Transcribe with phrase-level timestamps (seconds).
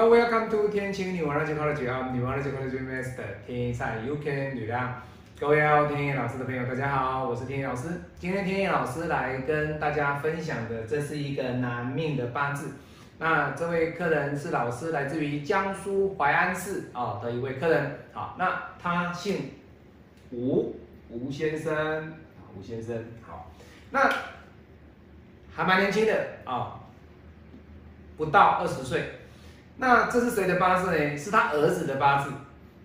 [0.00, 4.94] Hello, welcome to 天晴女王的健康的节目，女王的健康的节目 Master 天菜 You Can 女量。
[5.38, 7.88] 各位要天野老师的朋友，大家好，我是天野老师。
[8.18, 12.76] 今天天野老师来跟大家分享的，这是一个男命的八字。
[13.18, 17.98] 那这位客人是老师，来自于江苏淮安市啊的一位客人。
[18.14, 19.50] 好，那他姓
[20.30, 20.76] 吴，
[21.10, 22.14] 吴先生，
[22.56, 23.04] 吴先生。
[23.20, 23.50] 好，
[23.90, 24.10] 那
[25.54, 26.80] 还蛮年轻的啊，
[28.16, 29.04] 不到二十岁。
[29.80, 31.16] 那这是谁的八字呢？
[31.16, 32.30] 是他儿子的八字。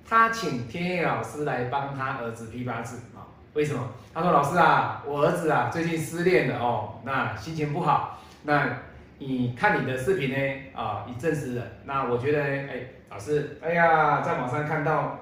[0.07, 3.27] 他请天野老师来帮他儿子批八字啊？
[3.53, 3.91] 为什么？
[4.13, 8.21] 他说：“老师啊，我儿子啊最近失恋了哦，那心情不好。
[8.43, 8.77] 那
[9.17, 10.37] 你看你的视频呢
[10.73, 11.63] 啊，已证实了。
[11.83, 15.19] 那我觉得，哎，老师，哎呀，在网上看到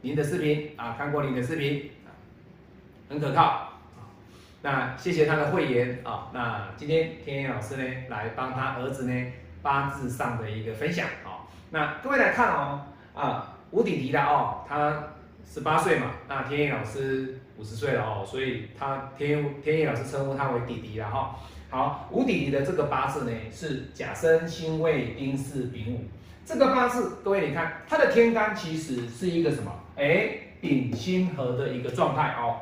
[0.00, 1.92] 您的视频啊，看过您的视频
[3.08, 3.68] 很可靠。
[4.62, 6.30] 那谢谢他的慧言啊。
[6.32, 9.26] 那今天天野老师呢来帮他儿子呢。”
[9.66, 12.82] 八字上的一个分享，好，那各位来看哦，
[13.16, 15.08] 啊，吴弟弟的哦，他
[15.44, 21.34] 十八岁嘛，那天野老师五十岁了哦，所以他天天野老师称呼他为弟弟了哈。
[21.68, 26.04] 好，吴弟弟的这个八字呢是甲申辛未丁巳丙午，
[26.44, 29.72] 这个八字各位你看，他的天干其实是一个什么？
[29.96, 30.28] 哎，
[30.60, 32.60] 丙辛合的一个状态哦，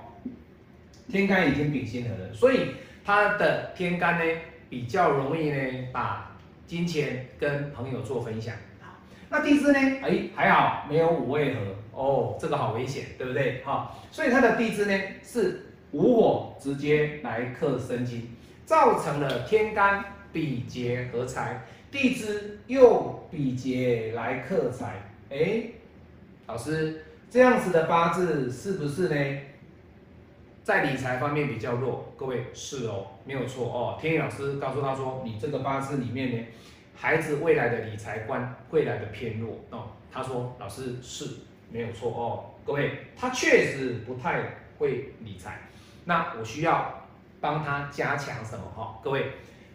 [1.11, 4.25] 天干已经丙辛合了，所以他的天干呢
[4.71, 6.31] 比较容易呢把。
[6.67, 8.97] 金钱跟朋友做分享，好，
[9.29, 9.79] 那地支呢？
[10.03, 11.61] 哎，还好没有五位合
[11.93, 13.63] 哦，这个好危险，对不对？
[13.65, 18.31] 好，所以它的地支呢是午火直接来克生金，
[18.65, 25.03] 造成了天干比劫合财，地支又比劫来克财。
[25.31, 25.65] 哎，
[26.47, 29.41] 老师这样子的八字是不是呢？
[30.65, 33.99] 在理财方面比较弱，各位是哦，没有错哦。
[34.01, 36.47] 天宇老师告诉他说，你这个八字里面呢，
[36.97, 39.91] 孩子未来的理财观会来的偏弱哦。
[40.11, 41.27] 他说，老师是
[41.71, 45.69] 没有错哦，各位他确实不太会理财，
[46.07, 47.05] 那我需要
[47.43, 48.99] 帮他加强什么哈？
[49.05, 49.33] 各位，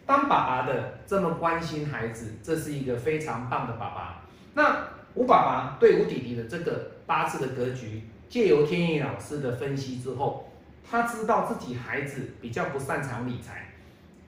[0.07, 4.23] 当爸爸的这么关心孩子，这是一个非常棒的爸爸。
[4.55, 10.48] 那吴爸爸对吴弟弟的这个八字的格局，借由天意老师的分析之后。
[10.89, 13.67] 他知道自己孩子比较不擅长理财，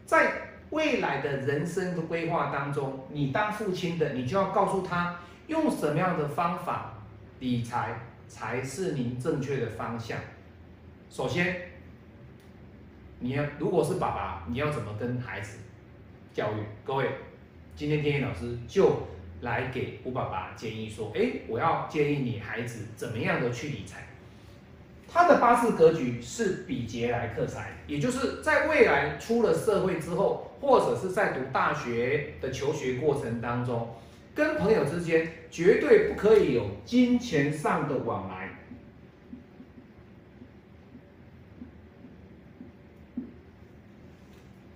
[0.05, 0.33] 在
[0.69, 6.93] 未来的人生的规划当中，你当父亲的，你就要告诉他用什么样的方法
[7.39, 10.19] 理财才是您正确的方向。
[11.09, 11.71] 首先，
[13.19, 15.57] 你要如果是爸爸，你要怎么跟孩子
[16.31, 16.63] 教育？
[16.85, 17.09] 各位，
[17.75, 19.07] 今天天野老师就
[19.41, 24.03] 来给吴爸爸建议说：，哎，我要建议你孩子怎么样的去理财。
[25.13, 33.93] 他的八字格局是比劫来克财，也就是在未来出了社会之后，或者是在读大学的求学过程当中，
[34.33, 38.57] 跟朋友之间绝对不可以有金钱上的往来，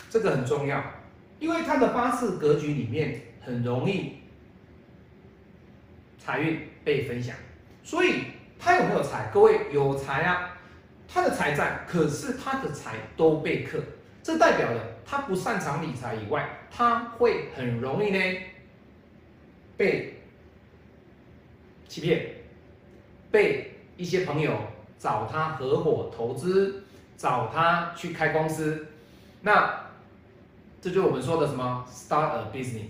[0.10, 0.84] 这个很重要，
[1.40, 4.16] 因为他的八字格局里面很容易
[6.20, 7.34] 财运被分享，
[7.84, 8.35] 所以。
[8.66, 9.30] 他有没有财？
[9.32, 10.58] 各位有财啊，
[11.08, 13.78] 他的财在，可是他的财都被克，
[14.24, 18.20] 这代表了他不擅长理财以外，他会很容易呢
[19.78, 20.20] 被
[21.88, 22.38] 欺骗，
[23.30, 24.58] 被一些朋友
[24.98, 28.88] 找他合伙投资，找他去开公司，
[29.42, 29.80] 那
[30.82, 32.88] 这就是我们说的什么 start a business，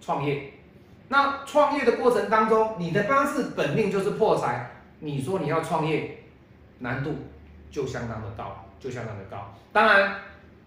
[0.00, 0.54] 创业。
[1.12, 6.18] 那创业的过程当中，你的八字本命就是破财，你说你要创业，
[6.78, 7.12] 难度
[7.68, 9.52] 就相当的高，就相当的高。
[9.72, 10.18] 当然，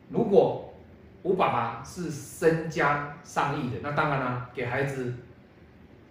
[0.09, 0.73] 如果
[1.21, 5.13] 吴爸爸是身家上亿的，那当然了，给孩子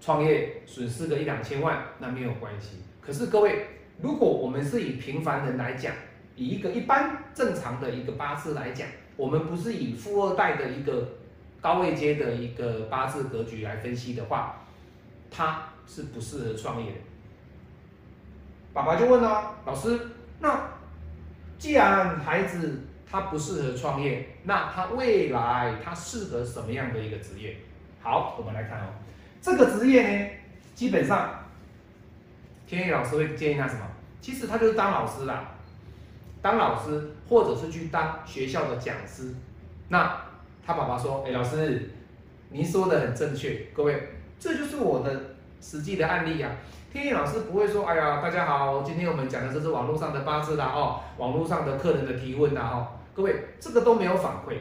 [0.01, 2.79] 创业损失个一两千万，那没有关系。
[3.03, 3.67] 可是各位，
[4.01, 5.93] 如果我们是以平凡人来讲，
[6.37, 11.07] 以一个一般正常的一个八字来讲，我们不是以富二代的一个。
[11.63, 14.57] 高位阶的一个八字格局来分析的话，
[15.31, 16.99] 他是不适合创业的。
[18.73, 20.09] 爸爸就问了老师，
[20.41, 20.69] 那
[21.59, 27.57] 既然孩子他不适合创业，那他未来他适合什么样的一个职业？
[28.03, 28.87] 好，我们来看哦，
[29.41, 30.31] 这个职业呢，
[30.75, 31.45] 基本上
[32.67, 33.87] 天意老师会建议他什么？
[34.21, 35.53] 其实他就是当老师啦，
[36.41, 39.33] 当老师或者是去当学校的讲师，
[39.89, 40.32] 那。
[40.65, 41.91] 他爸爸说：“哎，老师，
[42.51, 46.51] 您说的很正确，各位，这就是我的实际的案例呀。
[46.93, 54.57] 天意老师不会说，哎呀，大家好，今天我们讲的这是网络上的八字啦，哦，网络上的客人的提问啦，哦，各位，这个都没有反馈。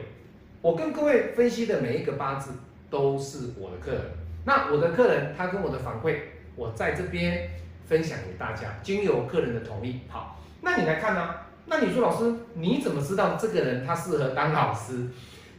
[0.60, 2.52] 我跟各位分析的每一个八字
[2.88, 4.02] 都是我的客人，
[4.44, 6.16] 那我的客人他跟我的反馈，
[6.56, 7.50] 我在这边
[7.86, 10.00] 分享给大家，经由客人的同意。
[10.08, 11.34] 好，那你来看呢？
[11.66, 15.06] 那你说老师，你怎么知道这个人他适合当老师，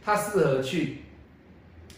[0.04, 0.98] 他适合去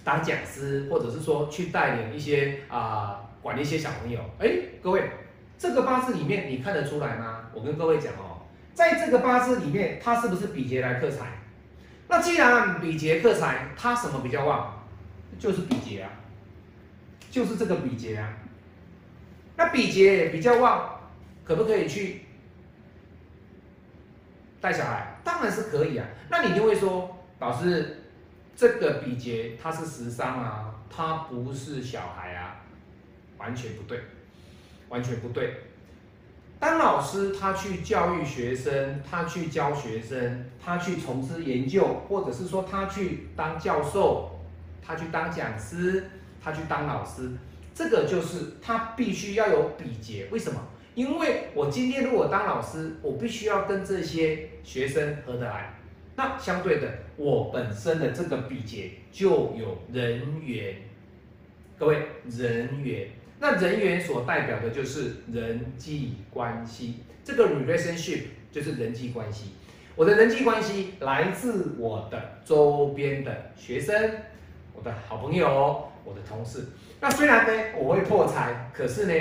[0.05, 4.21] 当讲师，或者是说去带领一些啊管一些小朋友？
[4.39, 4.49] 哎，
[4.81, 5.11] 各位，
[5.59, 7.51] 这个八字里面你看得出来吗？
[7.53, 11.27] 我跟各位讲哦，在这个八字里面，他是不是比劫来克财？
[12.09, 14.85] 那既然比劫克财，他什么比较旺？
[15.39, 16.11] 就是比劫啊，
[17.31, 18.33] 就是这个比劫啊。
[19.57, 21.01] 那比劫比较旺，
[21.45, 22.23] 可不可以去？
[24.61, 27.99] 带小孩当然是可以啊，那你就会说，老师，
[28.57, 32.57] 这个比劫它是时伤啊，它不是小孩啊，
[33.37, 34.01] 完全不对，
[34.89, 35.55] 完全不对。
[36.59, 44.41] 当老师他去教育学生，他去教学生，他去从事研究，或者是说他去当教授，
[44.83, 46.09] 他去当讲师，
[46.43, 47.31] 他去当老师，
[47.75, 50.29] 这个就是他必须要有比劫。
[50.33, 50.59] 为什么？
[50.95, 55.75] 因为我今天如果当老师，我必须要跟这些学生合得来。
[56.17, 60.77] 那相对的，我本身的这个比劫就有人缘。
[61.79, 63.09] 各位，人缘，
[63.39, 67.01] 那人缘所代表的就是人际关系。
[67.23, 69.53] 这个 relationship 就是人际关系。
[69.95, 74.11] 我的人际关系来自我的周边的学生、
[74.75, 76.65] 我的好朋友、我的同事。
[77.01, 79.13] 那虽然呢，我会破财，可是呢。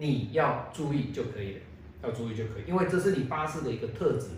[0.00, 1.60] 你要注意就可以了，
[2.04, 4.28] 要注意就可以，因为这是你八字的一个特质。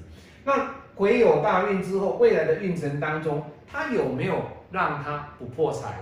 [0.42, 5.94] 那癸有大运之后，未来的运程当中，它有没有让它不破财？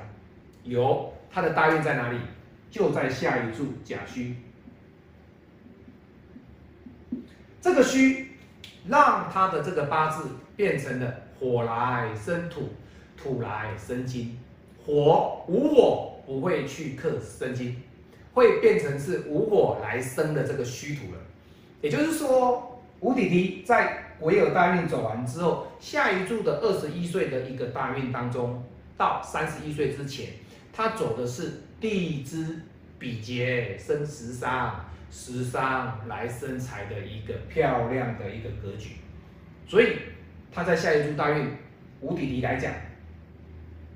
[0.65, 2.19] 有，它的大运在哪里？
[2.69, 4.35] 就在下一柱甲戌。
[7.61, 8.27] 这个戌，
[8.89, 12.71] 让它的这个八字变成了火来生土，
[13.17, 14.37] 土来生金，
[14.85, 17.81] 火无我不会去克生金。
[18.35, 21.21] 会变成是无火来生的这个虚土了，
[21.81, 28.63] 也就是说，吴弟弟在癸酉大运走完之后，下一柱的二十一岁的一个大运当中，
[28.97, 30.31] 到三十一岁之前，
[30.73, 32.61] 他走的是地支
[32.99, 38.97] 比劫生食伤，食伤来生财的一个漂亮的一个格局，
[39.67, 39.97] 所以
[40.53, 41.49] 他在下一柱大运，
[42.01, 42.73] 吴弟弟来讲，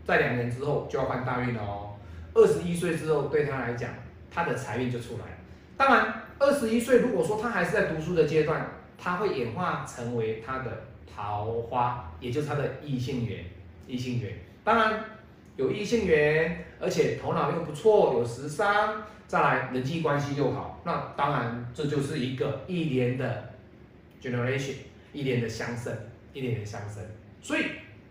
[0.04, 1.96] 在两年之后就要换大运了哦，
[2.34, 3.90] 二十一岁之后对他来讲。
[4.34, 5.32] 他的财运就出来了。
[5.76, 8.66] 当然，二十一岁如果说他还是在读书的阶段，
[9.02, 13.44] 他会演化成为他的桃花，也就是他的异性缘。
[13.88, 14.32] 异性缘，
[14.62, 15.04] 当然
[15.56, 23.50] 有异性缘，而且头脑又不错，有时商，再来人际关系又好，那当然这就是一个一年的
[24.22, 24.76] generation，
[25.12, 25.92] 一年的相生，
[26.32, 27.02] 一年的相生。
[27.40, 27.66] 所以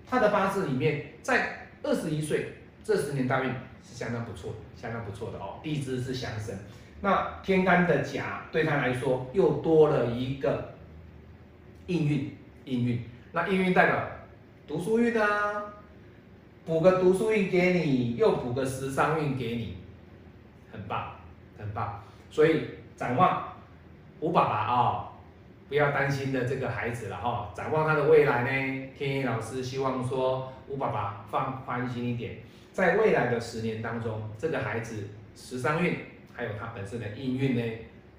[0.06, 3.50] 他的八字里面，在二十一岁这十年大运。
[3.84, 5.60] 是相当不错的，相当不错的哦。
[5.64, 6.56] 地支是相生，
[7.02, 10.72] 那天干的甲对他来说又多了一个
[11.92, 13.04] 应运，应运。
[13.34, 14.08] 那应运代表
[14.68, 15.64] 读书运啊，
[16.66, 19.78] 补个读书运给你，又补个十三运给你，
[20.72, 21.16] 很棒，
[21.58, 22.04] 很棒。
[22.30, 22.62] 所以
[22.96, 23.54] 展望
[24.20, 25.10] 吴爸爸啊，
[25.68, 27.50] 不要担心的这个孩子了哦。
[27.54, 32.38] 展望他的未来呢，天意老师希望说吴爸爸放宽心一点。
[32.72, 35.98] 在未来的十年当中，这个孩子十三运
[36.34, 37.64] 还有他本身的应运呢，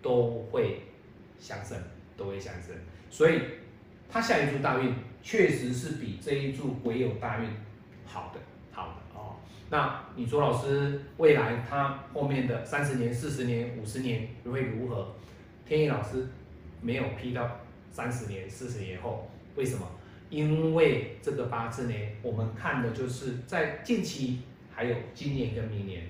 [0.03, 0.83] 都会
[1.39, 1.79] 相生，
[2.17, 2.75] 都会相生。
[3.09, 3.41] 所以
[4.13, 4.93] 他下一柱大运
[5.23, 7.49] 确实是比这一柱癸酉大运
[8.05, 8.41] 好的，
[8.71, 9.37] 好的哦。
[9.71, 15.15] 那你说老师未来他后面的三十年、四十年、五十年会如何？
[15.67, 16.29] 天意老师
[16.83, 19.89] 没有批到三十年、四十年后，为什么？
[20.29, 24.41] 因为这个八字呢，我们看的就是在近期，
[24.71, 26.03] 还有今年跟明年，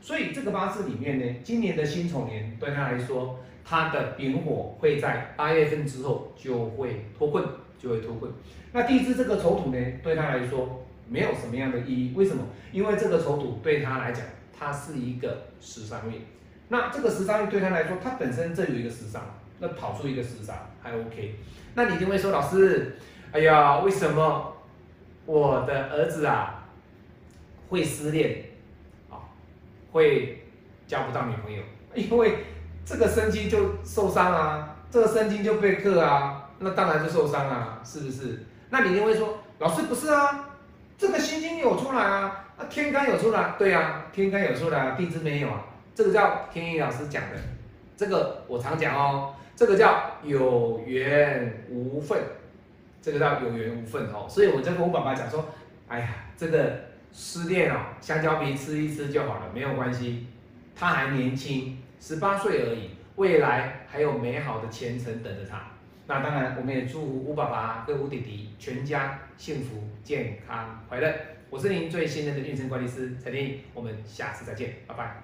[0.00, 7.44] 所以这个八字里面呢，今年的辛丑年对他来说，他的丙火会在八月份之后就会脱困，
[7.78, 8.30] 就会脱困。
[8.72, 12.44] 那地支这个丑土呢，对他来说没有什么样的意义，为什么？
[12.72, 14.24] 因为这个丑土对他来讲，
[14.56, 16.20] 它是一个十三运，
[16.68, 19.22] 那这个十三运对他来说，他本身这有一个十三，
[19.58, 21.36] 那跑出一个十三还 OK。
[21.74, 22.96] 那你就会说，老师。
[23.32, 24.56] 哎呀，为什么
[25.26, 26.64] 我的儿子啊
[27.68, 28.44] 会失恋，
[29.96, 30.44] 会
[30.86, 31.62] 交不到女朋友？
[31.94, 32.44] 因为
[32.84, 38.44] 这个生金就受伤啊，这个生金就被克啊，那当然就受伤啊，是不是？
[38.70, 40.50] 那你就会说，老师不是啊，
[40.96, 47.36] 这个心经有出来啊，那天干有出来，对啊，天干有出来，地支没有啊，这个叫天意老师讲的，
[47.96, 52.18] 这个我常讲哦，这个叫有缘无份。
[53.02, 55.44] 这个叫有缘无份哦，所以我就跟我爸爸讲说，
[55.86, 56.72] 哎呀，这个
[57.18, 60.26] 失恋哦，香蕉皮吃一吃就好了，没有关系。
[60.74, 65.62] 他还年轻，十八岁而已，未来还有美好的前程等着他。
[66.06, 71.10] 那当然，我们也祝福吴爸爸跟吴弟弟全家幸福、健康、快乐。
[71.48, 75.22] 我是您最信任的运程管理师陈天我们下次再见，拜拜。